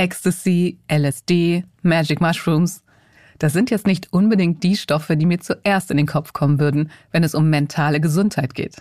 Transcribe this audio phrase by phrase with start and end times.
[0.00, 2.82] Ecstasy, LSD, Magic Mushrooms.
[3.38, 6.90] Das sind jetzt nicht unbedingt die Stoffe, die mir zuerst in den Kopf kommen würden,
[7.12, 8.76] wenn es um mentale Gesundheit geht.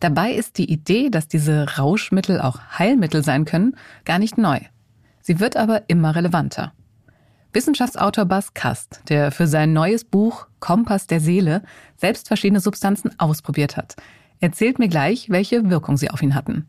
[0.00, 3.76] Dabei ist die Idee, dass diese Rauschmittel auch Heilmittel sein können,
[4.06, 4.58] gar nicht neu.
[5.20, 6.72] Sie wird aber immer relevanter.
[7.52, 11.62] Wissenschaftsautor Bas Kast, der für sein neues Buch Kompass der Seele
[11.98, 13.96] selbst verschiedene Substanzen ausprobiert hat,
[14.40, 16.68] erzählt mir gleich, welche Wirkung sie auf ihn hatten.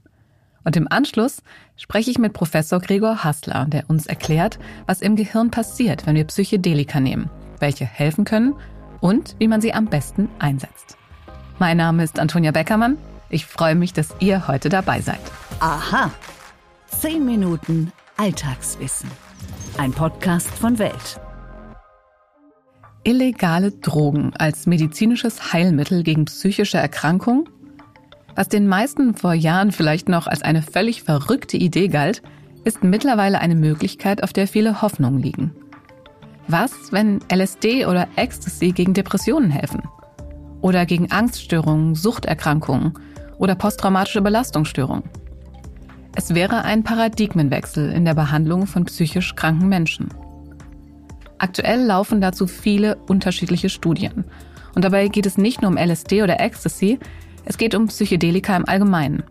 [0.63, 1.41] Und im Anschluss
[1.77, 6.25] spreche ich mit Professor Gregor Hassler, der uns erklärt, was im Gehirn passiert, wenn wir
[6.25, 8.55] Psychedelika nehmen, welche helfen können
[9.01, 10.97] und wie man sie am besten einsetzt.
[11.59, 12.97] Mein Name ist Antonia Beckermann.
[13.29, 15.19] Ich freue mich, dass ihr heute dabei seid.
[15.59, 16.11] Aha.
[16.87, 19.09] Zehn Minuten Alltagswissen.
[19.77, 21.19] Ein Podcast von Welt.
[23.03, 27.47] Illegale Drogen als medizinisches Heilmittel gegen psychische Erkrankungen?
[28.39, 32.21] Was den meisten vor Jahren vielleicht noch als eine völlig verrückte Idee galt,
[32.63, 35.51] ist mittlerweile eine Möglichkeit, auf der viele Hoffnungen liegen.
[36.47, 39.81] Was, wenn LSD oder Ecstasy gegen Depressionen helfen?
[40.61, 42.93] Oder gegen Angststörungen, Suchterkrankungen
[43.39, 45.03] oder posttraumatische Belastungsstörungen?
[46.15, 50.07] Es wäre ein Paradigmenwechsel in der Behandlung von psychisch kranken Menschen.
[51.39, 54.23] Aktuell laufen dazu viele unterschiedliche Studien.
[54.75, 56.99] Und dabei geht es nicht nur um LSD oder Ecstasy,
[57.45, 59.23] es geht um Psychedelika im Allgemeinen.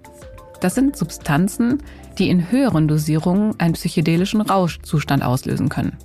[0.61, 1.83] Das sind Substanzen,
[2.19, 5.97] die in höheren Dosierungen einen psychedelischen Rauschzustand auslösen können.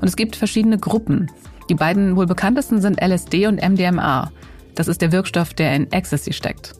[0.00, 1.30] Und es gibt verschiedene Gruppen.
[1.68, 4.30] Die beiden wohl bekanntesten sind LSD und MDMA.
[4.74, 6.74] Das ist der Wirkstoff, der in Ecstasy steckt.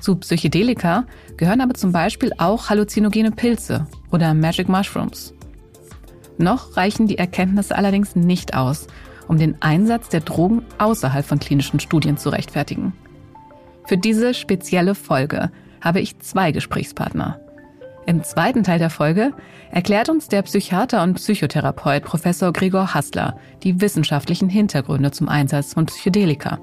[0.00, 5.32] Zu Psychedelika gehören aber zum Beispiel auch halluzinogene Pilze oder Magic Mushrooms.
[6.36, 8.86] Noch reichen die Erkenntnisse allerdings nicht aus,
[9.28, 12.92] um den Einsatz der Drogen außerhalb von klinischen Studien zu rechtfertigen.
[13.86, 17.38] Für diese spezielle Folge habe ich zwei Gesprächspartner.
[18.06, 19.32] Im zweiten Teil der Folge
[19.70, 25.86] erklärt uns der Psychiater und Psychotherapeut Professor Gregor Hassler die wissenschaftlichen Hintergründe zum Einsatz von
[25.86, 26.58] Psychedelika.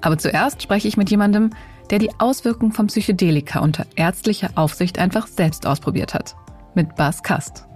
[0.00, 1.50] Aber zuerst spreche ich mit jemandem,
[1.90, 6.36] der die Auswirkungen von Psychedelika unter ärztlicher Aufsicht einfach selbst ausprobiert hat.
[6.74, 7.66] Mit Bas Kast.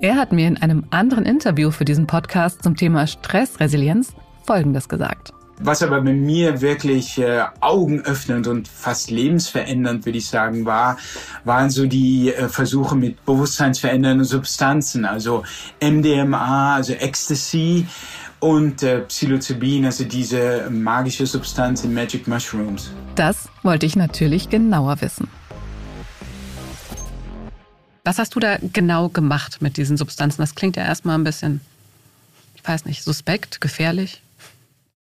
[0.00, 5.34] Er hat mir in einem anderen Interview für diesen Podcast zum Thema Stressresilienz Folgendes gesagt.
[5.62, 10.96] Was aber bei mir wirklich äh, augenöffnend und fast lebensverändernd, würde ich sagen, war,
[11.44, 15.44] waren so die äh, Versuche mit bewusstseinsverändernden Substanzen, also
[15.82, 17.86] MDMA, also Ecstasy,
[18.40, 22.90] und äh, Psilocybin, also diese magische Substanz in Magic Mushrooms.
[23.14, 25.28] Das wollte ich natürlich genauer wissen.
[28.02, 30.40] Was hast du da genau gemacht mit diesen Substanzen?
[30.40, 31.60] Das klingt ja erstmal ein bisschen,
[32.54, 34.22] ich weiß nicht, suspekt, gefährlich.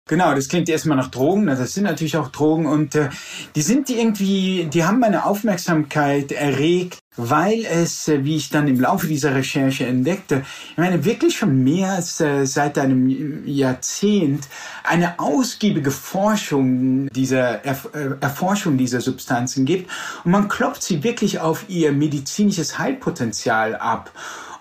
[0.07, 1.45] Genau, das klingt erstmal nach Drogen.
[1.47, 3.09] Das sind natürlich auch Drogen und äh,
[3.55, 8.79] die sind irgendwie, die haben meine Aufmerksamkeit erregt, weil es, äh, wie ich dann im
[8.79, 14.47] Laufe dieser Recherche entdeckte, ich meine wirklich schon mehr als äh, seit einem Jahrzehnt
[14.83, 17.75] eine ausgiebige Forschung dieser äh,
[18.21, 19.91] Erforschung dieser Substanzen gibt
[20.23, 24.11] und man klopft sie wirklich auf ihr medizinisches Heilpotenzial ab.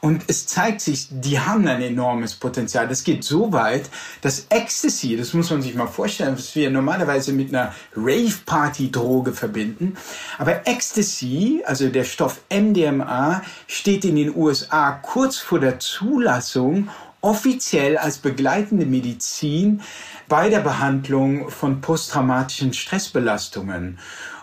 [0.07, 2.87] Und es zeigt sich, die haben ein enormes Potenzial.
[2.87, 3.91] Das geht so weit,
[4.21, 9.97] dass Ecstasy, das muss man sich mal vorstellen, was wir normalerweise mit einer Rave-Party-Droge verbinden.
[10.39, 16.89] Aber Ecstasy, also der Stoff MDMA, steht in den USA kurz vor der Zulassung
[17.21, 19.81] offiziell als begleitende Medizin
[20.29, 23.99] bei der Behandlung von posttraumatischen Stressbelastungen.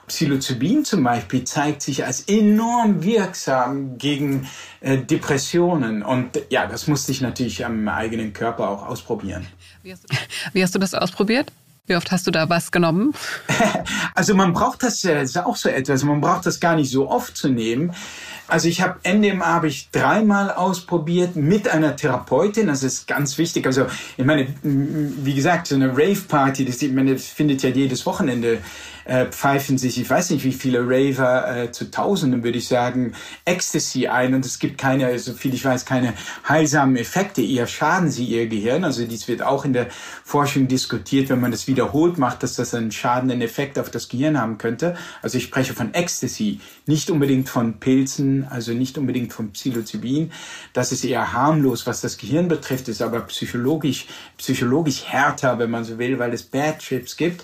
[0.07, 4.47] Psilocybin zum Beispiel zeigt sich als enorm wirksam gegen
[4.81, 6.03] äh, Depressionen.
[6.03, 9.47] Und ja, das musste ich natürlich am eigenen Körper auch ausprobieren.
[9.81, 10.15] Wie hast du,
[10.53, 11.51] wie hast du das ausprobiert?
[11.85, 13.13] Wie oft hast du da was genommen?
[14.15, 17.09] Also man braucht das, das ist auch so etwas, man braucht das gar nicht so
[17.09, 17.93] oft zu nehmen.
[18.47, 22.67] Also ich habe MDMA habe ich dreimal ausprobiert mit einer Therapeutin.
[22.67, 23.65] Das ist ganz wichtig.
[23.65, 28.59] Also ich meine, wie gesagt, so eine Rave-Party, das, das findet ja jedes Wochenende
[29.05, 33.13] äh, pfeifen sich, ich weiß nicht wie viele Raver, äh, zu Tausenden würde ich sagen,
[33.45, 36.13] Ecstasy ein und es gibt keine, so viel ich weiß, keine
[36.47, 38.83] heilsamen Effekte, eher schaden sie ihr Gehirn.
[38.83, 39.87] Also dies wird auch in der
[40.23, 44.39] Forschung diskutiert, wenn man das wiederholt macht, dass das einen schadenden Effekt auf das Gehirn
[44.39, 44.95] haben könnte.
[45.21, 50.31] Also ich spreche von Ecstasy, nicht unbedingt von Pilzen, also nicht unbedingt von Psilocybin.
[50.73, 54.07] Das ist eher harmlos, was das Gehirn betrifft, ist aber psychologisch,
[54.37, 57.43] psychologisch härter, wenn man so will, weil es Bad Trips gibt.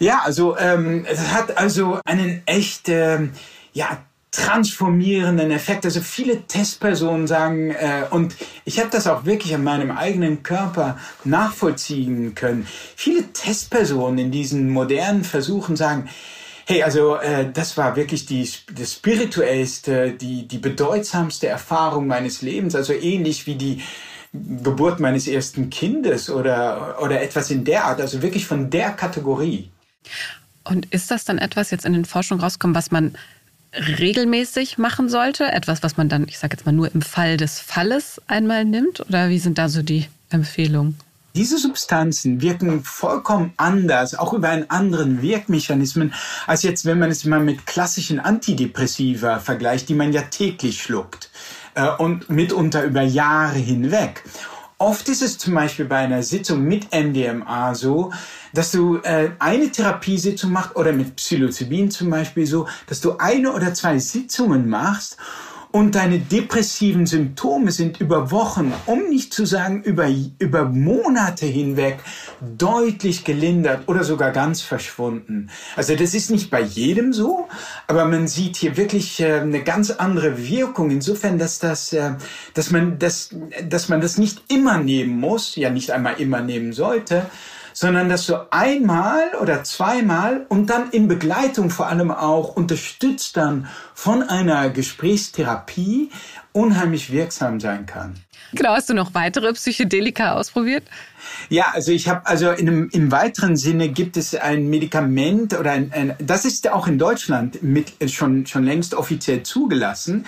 [0.00, 3.28] Ja, also ähm, es hat also einen echt äh,
[3.74, 3.98] ja
[4.30, 5.84] transformierenden Effekt.
[5.84, 10.98] Also viele Testpersonen sagen, äh, und ich habe das auch wirklich an meinem eigenen Körper
[11.24, 12.66] nachvollziehen können.
[12.96, 16.08] Viele Testpersonen in diesen modernen Versuchen sagen,
[16.66, 22.76] Hey, also äh, das war wirklich die, das spirituellste, die, die bedeutsamste Erfahrung meines Lebens.
[22.76, 23.82] Also ähnlich wie die
[24.32, 28.00] Geburt meines ersten Kindes oder, oder etwas in der Art.
[28.00, 29.70] Also wirklich von der Kategorie.
[30.64, 33.16] Und ist das dann etwas jetzt in den Forschungen rauskommen, was man
[33.74, 35.50] regelmäßig machen sollte?
[35.50, 39.00] Etwas, was man dann, ich sage jetzt mal, nur im Fall des Falles einmal nimmt?
[39.00, 40.96] Oder wie sind da so die Empfehlungen?
[41.36, 46.12] Diese Substanzen wirken vollkommen anders, auch über einen anderen Wirkmechanismen,
[46.48, 51.30] als jetzt, wenn man es mal mit klassischen Antidepressiva vergleicht, die man ja täglich schluckt
[51.74, 54.24] äh, und mitunter über Jahre hinweg.
[54.80, 58.14] Oft ist es zum Beispiel bei einer Sitzung mit MDMA so,
[58.54, 63.52] dass du äh, eine Therapiesitzung machst oder mit Psilocybin zum Beispiel so, dass du eine
[63.52, 65.18] oder zwei Sitzungen machst
[65.72, 70.08] und deine depressiven Symptome sind über Wochen, um nicht zu sagen über,
[70.38, 72.00] über Monate hinweg
[72.40, 75.50] deutlich gelindert oder sogar ganz verschwunden.
[75.76, 77.48] Also das ist nicht bei jedem so,
[77.86, 80.90] aber man sieht hier wirklich äh, eine ganz andere Wirkung.
[80.90, 82.12] Insofern, dass das, äh,
[82.54, 83.30] dass man das,
[83.68, 87.26] dass man das nicht immer nehmen muss, ja nicht einmal immer nehmen sollte,
[87.80, 93.68] sondern dass du einmal oder zweimal und dann in Begleitung vor allem auch unterstützt dann
[93.94, 96.10] von einer Gesprächstherapie
[96.52, 98.16] unheimlich wirksam sein kann.
[98.52, 100.82] Genau, hast du noch weitere Psychedelika ausprobiert?
[101.48, 105.70] Ja, also ich habe also in einem, im weiteren Sinne gibt es ein Medikament oder
[105.70, 110.26] ein, ein das ist auch in Deutschland mit schon schon längst offiziell zugelassen,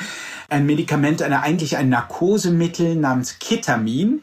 [0.49, 4.23] ein Medikament, eine eigentlich ein Narkosemittel namens Ketamin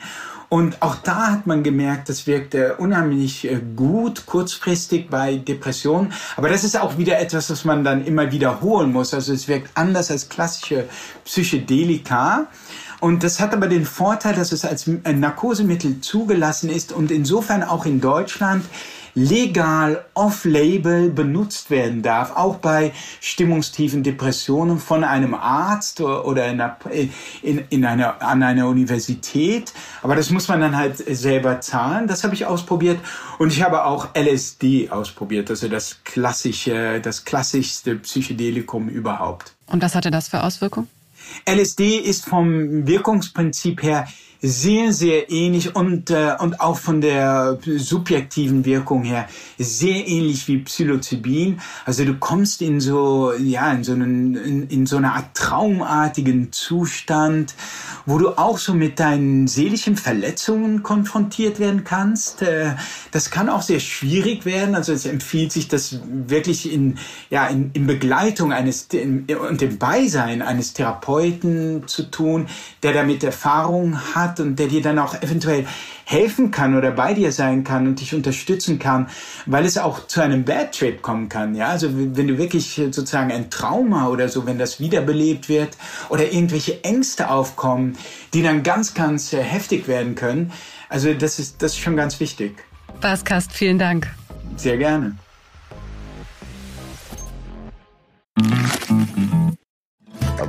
[0.50, 6.12] und auch da hat man gemerkt, das wirkt äh, unheimlich äh, gut kurzfristig bei Depressionen.
[6.38, 9.14] Aber das ist auch wieder etwas, was man dann immer wiederholen muss.
[9.14, 10.86] Also es wirkt anders als klassische
[11.24, 12.48] Psychedelika.
[13.00, 17.86] Und das hat aber den Vorteil, dass es als Narkosemittel zugelassen ist und insofern auch
[17.86, 18.66] in Deutschland
[19.14, 22.92] legal off-label benutzt werden darf, auch bei
[23.22, 26.78] stimmungstiefen Depressionen von einem Arzt oder in einer,
[27.42, 29.74] in, in einer, an einer Universität.
[30.02, 32.08] Aber das muss man dann halt selber zahlen.
[32.08, 33.00] Das habe ich ausprobiert.
[33.38, 39.54] Und ich habe auch LSD ausprobiert, also das klassische, das klassischste Psychedelikum überhaupt.
[39.68, 40.88] Und was hatte das für Auswirkungen?
[41.48, 44.08] LSD ist vom Wirkungsprinzip her
[44.42, 49.28] sehr, sehr ähnlich und, äh, und auch von der subjektiven Wirkung her
[49.58, 51.60] sehr ähnlich wie Psilocybin.
[51.86, 56.54] Also du kommst in so, ja, in so einen, in, in so einer Art traumartigen
[56.54, 57.54] Zustand,
[58.06, 62.42] wo du auch so mit deinen seelischen Verletzungen konfrontiert werden kannst.
[62.42, 62.76] Äh,
[63.12, 64.74] das kann auch sehr schwierig werden.
[64.74, 66.98] Also es empfiehlt sich, das wirklich in,
[67.30, 72.48] ja, in, in Begleitung eines in, und im Beisein eines Therapeuten zu tun,
[72.84, 75.66] der damit Erfahrung hat und der dir dann auch eventuell
[76.04, 79.08] helfen kann oder bei dir sein kann und dich unterstützen kann,
[79.46, 81.56] weil es auch zu einem Bad Trip kommen kann.
[81.56, 85.78] Ja, also wenn du wirklich sozusagen ein Trauma oder so, wenn das wiederbelebt wird
[86.10, 87.98] oder irgendwelche Ängste aufkommen,
[88.34, 90.52] die dann ganz, ganz äh, heftig werden können.
[90.90, 92.58] Also das ist, das ist schon ganz wichtig.
[93.02, 94.08] Baskast, vielen Dank.
[94.58, 95.16] Sehr gerne.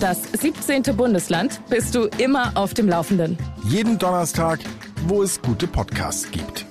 [0.00, 0.82] das 17.
[0.96, 3.36] Bundesland bist du immer auf dem Laufenden.
[3.64, 4.58] Jeden Donnerstag,
[5.06, 6.64] wo es gute Podcasts gibt.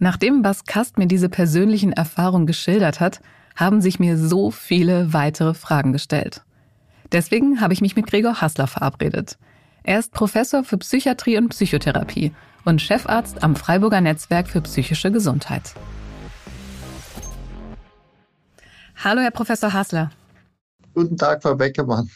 [0.00, 3.20] Nachdem Bas Kast mir diese persönlichen Erfahrungen geschildert hat,
[3.54, 6.42] haben sich mir so viele weitere Fragen gestellt.
[7.12, 9.38] Deswegen habe ich mich mit Gregor Hassler verabredet.
[9.84, 12.32] Er ist Professor für Psychiatrie und Psychotherapie
[12.64, 15.74] und Chefarzt am Freiburger Netzwerk für psychische Gesundheit.
[19.04, 20.12] Hallo, Herr Professor Hassler.
[20.94, 22.08] Guten Tag, Frau Beckermann.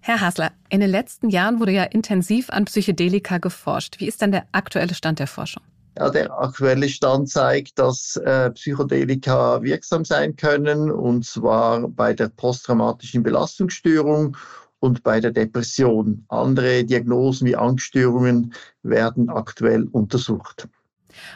[0.00, 4.00] Herr Hassler, in den letzten Jahren wurde ja intensiv an Psychedelika geforscht.
[4.00, 5.62] Wie ist denn der aktuelle Stand der Forschung?
[5.98, 12.28] Ja, der aktuelle Stand zeigt, dass äh, Psychedelika wirksam sein können, und zwar bei der
[12.28, 14.34] posttraumatischen Belastungsstörung
[14.78, 16.24] und bei der Depression.
[16.28, 20.68] Andere Diagnosen wie Angststörungen werden aktuell untersucht.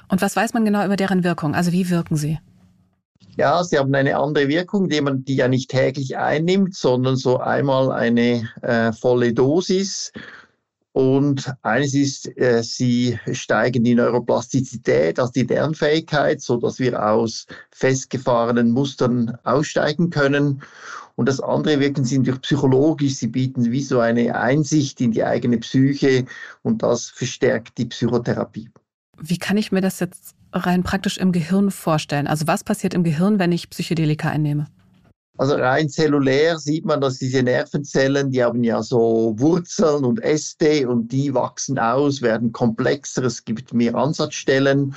[0.08, 1.54] Und was weiß man genau über deren Wirkung?
[1.54, 2.38] Also wie wirken sie?
[3.36, 7.38] Ja, sie haben eine andere Wirkung, die man die ja nicht täglich einnimmt, sondern so
[7.38, 10.12] einmal eine äh, volle Dosis.
[10.92, 17.46] Und eines ist, äh, sie steigen die Neuroplastizität, also die Lernfähigkeit, so dass wir aus
[17.70, 20.62] festgefahrenen Mustern aussteigen können.
[21.14, 23.16] Und das andere wirken sie durch psychologisch.
[23.16, 26.24] Sie bieten wie so eine Einsicht in die eigene Psyche
[26.62, 28.70] und das verstärkt die Psychotherapie.
[29.18, 32.26] Wie kann ich mir das jetzt rein praktisch im Gehirn vorstellen?
[32.26, 34.66] Also was passiert im Gehirn, wenn ich Psychedelika einnehme?
[35.40, 40.86] Also rein zellulär sieht man, dass diese Nervenzellen, die haben ja so Wurzeln und Äste
[40.86, 44.94] und die wachsen aus, werden komplexer, es gibt mehr Ansatzstellen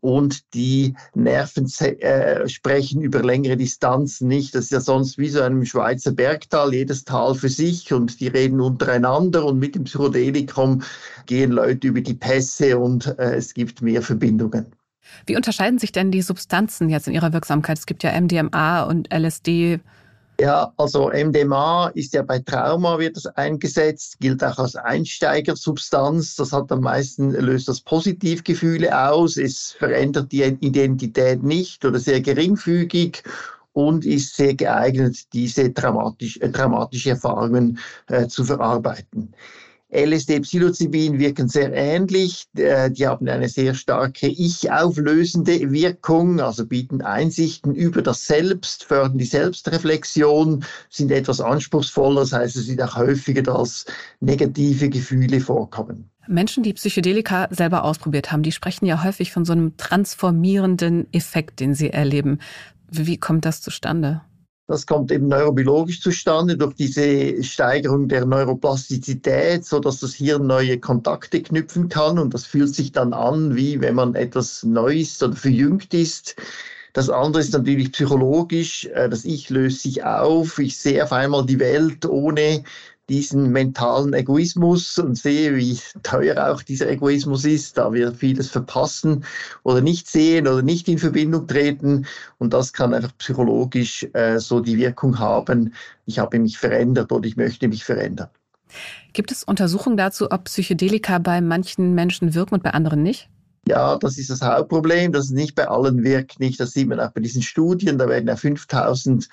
[0.00, 4.54] und die Nerven äh, sprechen über längere Distanzen nicht.
[4.54, 8.28] Das ist ja sonst wie so einem Schweizer Bergtal, jedes Tal für sich und die
[8.28, 10.82] reden untereinander und mit dem Psychodelikum
[11.24, 14.66] gehen Leute über die Pässe und äh, es gibt mehr Verbindungen.
[15.26, 17.78] Wie unterscheiden sich denn die Substanzen jetzt in ihrer Wirksamkeit?
[17.78, 19.80] Es gibt ja MDMA und LSD.
[20.40, 26.36] Ja, also MDMA ist ja bei Trauma wird das eingesetzt, gilt auch als Einsteigersubstanz.
[26.36, 29.36] Das hat am meisten, löst das Positivgefühle aus.
[29.36, 33.24] Es verändert die Identität nicht oder sehr geringfügig
[33.72, 39.34] und ist sehr geeignet, diese dramatisch, äh, dramatische Erfahrungen äh, zu verarbeiten.
[39.90, 42.44] LSD, Psilocybin wirken sehr ähnlich.
[42.56, 49.16] Äh, die haben eine sehr starke ich-auflösende Wirkung, also bieten Einsichten über das Selbst, fördern
[49.16, 53.86] die Selbstreflexion, sind etwas anspruchsvoller, das heißt, es sind auch häufiger, dass
[54.20, 56.10] negative Gefühle vorkommen.
[56.26, 61.60] Menschen, die Psychedelika selber ausprobiert haben, die sprechen ja häufig von so einem transformierenden Effekt,
[61.60, 62.40] den sie erleben.
[62.90, 64.20] Wie kommt das zustande?
[64.68, 70.78] Das kommt eben neurobiologisch zustande durch diese Steigerung der Neuroplastizität, so dass das Hirn neue
[70.78, 75.34] Kontakte knüpfen kann und das fühlt sich dann an, wie wenn man etwas Neues oder
[75.34, 76.36] verjüngt ist.
[76.92, 78.84] Das andere ist natürlich psychologisch.
[78.92, 80.58] Äh, das Ich löst sich auf.
[80.58, 82.62] Ich sehe auf einmal die Welt ohne
[83.08, 89.24] diesen mentalen Egoismus und sehe, wie teuer auch dieser Egoismus ist, da wir vieles verpassen
[89.62, 92.06] oder nicht sehen oder nicht in Verbindung treten.
[92.38, 95.74] Und das kann einfach psychologisch äh, so die Wirkung haben,
[96.06, 98.28] ich habe mich verändert oder ich möchte mich verändern.
[99.12, 103.28] Gibt es Untersuchungen dazu, ob Psychedelika bei manchen Menschen wirken und bei anderen nicht?
[103.68, 106.40] Ja, das ist das Hauptproblem, dass es nicht bei allen wirkt.
[106.40, 107.98] Nicht, das sieht man auch bei diesen Studien.
[107.98, 109.28] Da werden ja 5000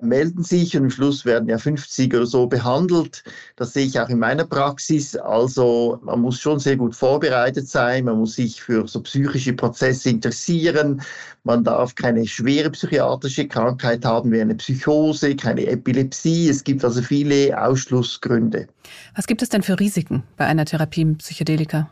[0.00, 3.24] melden sich und im Schluss werden ja 50 oder so behandelt.
[3.56, 5.16] Das sehe ich auch in meiner Praxis.
[5.16, 8.04] Also man muss schon sehr gut vorbereitet sein.
[8.04, 11.00] Man muss sich für so psychische Prozesse interessieren.
[11.44, 16.50] Man darf keine schwere psychiatrische Krankheit haben wie eine Psychose, keine Epilepsie.
[16.50, 18.68] Es gibt also viele Ausschlussgründe.
[19.16, 21.88] Was gibt es denn für Risiken bei einer Therapie mit Psychedelika?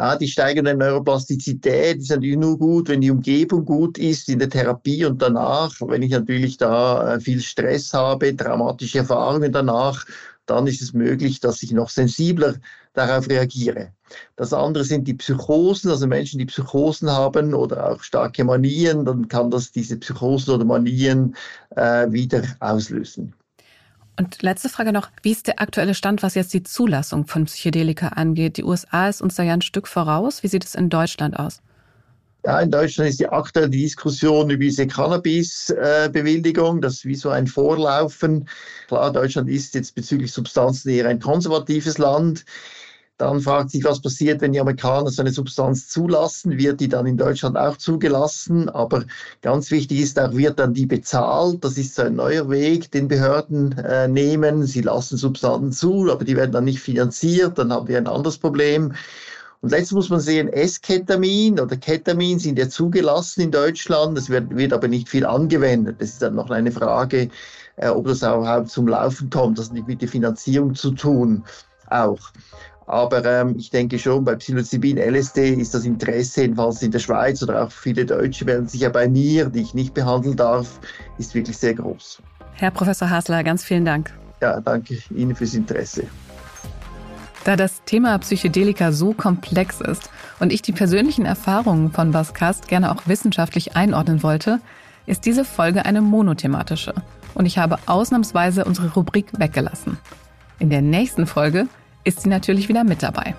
[0.00, 4.48] Ja, die steigende Neuroplastizität ist natürlich nur gut, wenn die Umgebung gut ist in der
[4.48, 5.74] Therapie und danach.
[5.80, 10.06] Wenn ich natürlich da äh, viel Stress habe, dramatische Erfahrungen danach,
[10.46, 12.54] dann ist es möglich, dass ich noch sensibler
[12.94, 13.92] darauf reagiere.
[14.36, 19.28] Das andere sind die Psychosen, also Menschen, die Psychosen haben oder auch starke Manien, dann
[19.28, 21.36] kann das diese Psychosen oder Manien
[21.76, 23.34] äh, wieder auslösen.
[24.20, 28.08] Und letzte Frage noch, wie ist der aktuelle Stand, was jetzt die Zulassung von Psychedelika
[28.08, 28.58] angeht?
[28.58, 30.42] Die USA ist uns da ja ein Stück voraus.
[30.42, 31.62] Wie sieht es in Deutschland aus?
[32.44, 37.46] Ja, in Deutschland ist die aktuelle Diskussion über diese Cannabis-Bewilligung, das ist wie so ein
[37.46, 38.46] Vorlaufen.
[38.88, 42.44] Klar, Deutschland ist jetzt bezüglich Substanzen eher ein konservatives Land.
[43.20, 46.56] Dann fragt sich, was passiert, wenn die Amerikaner so eine Substanz zulassen.
[46.56, 48.70] Wird die dann in Deutschland auch zugelassen?
[48.70, 49.04] Aber
[49.42, 51.62] ganz wichtig ist auch, wird dann die bezahlt?
[51.62, 54.64] Das ist so ein neuer Weg, den Behörden äh, nehmen.
[54.64, 57.58] Sie lassen Substanzen zu, aber die werden dann nicht finanziert.
[57.58, 58.94] Dann haben wir ein anderes Problem.
[59.60, 64.16] Und letztens muss man sehen, S-Ketamin oder Ketamin sind ja zugelassen in Deutschland.
[64.16, 65.96] Es wird, wird aber nicht viel angewendet.
[65.98, 67.28] Das ist dann noch eine Frage,
[67.76, 69.58] äh, ob das überhaupt zum Laufen kommt.
[69.58, 71.44] Das hat nicht mit der Finanzierung zu tun
[71.90, 72.18] auch.
[72.90, 77.40] Aber ähm, ich denke schon, bei Psilocybin, LSD ist das Interesse, jedenfalls in der Schweiz
[77.40, 80.80] oder auch viele Deutsche melden sich ja bei mir, die ich nicht behandeln darf,
[81.16, 82.20] ist wirklich sehr groß.
[82.54, 84.12] Herr Professor Hasler, ganz vielen Dank.
[84.42, 86.02] Ja, danke Ihnen fürs Interesse.
[87.44, 92.90] Da das Thema Psychedelika so komplex ist und ich die persönlichen Erfahrungen von Baskast gerne
[92.90, 94.58] auch wissenschaftlich einordnen wollte,
[95.06, 96.94] ist diese Folge eine monothematische.
[97.34, 99.96] Und ich habe ausnahmsweise unsere Rubrik weggelassen.
[100.58, 101.68] In der nächsten Folge
[102.04, 103.34] ist sie natürlich wieder mit dabei.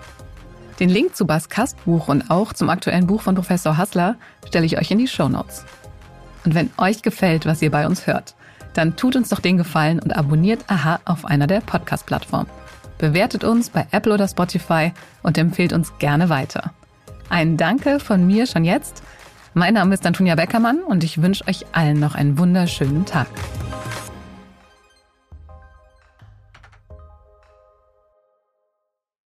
[0.79, 4.15] Den Link zu Bas Kastbuch und auch zum aktuellen Buch von Professor Hassler
[4.47, 5.63] stelle ich euch in die Show Notes.
[6.43, 8.35] Und wenn euch gefällt, was ihr bei uns hört,
[8.73, 12.49] dann tut uns doch den Gefallen und abonniert Aha auf einer der Podcast-Plattformen.
[12.97, 14.91] Bewertet uns bei Apple oder Spotify
[15.23, 16.73] und empfehlt uns gerne weiter.
[17.29, 19.03] Ein Danke von mir schon jetzt.
[19.53, 23.27] Mein Name ist Antonia Beckermann und ich wünsche euch allen noch einen wunderschönen Tag.